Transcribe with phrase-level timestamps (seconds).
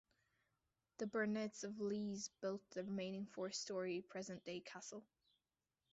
[0.97, 5.05] The Burnetts of Leys built the remaining four storey present day castle.